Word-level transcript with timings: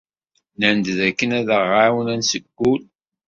Nnan-d 0.55 0.87
dakken 0.97 1.29
ad 1.39 1.49
aɣ-ɛawnen 1.59 2.21
seg 2.31 2.43
wul. 2.57 2.81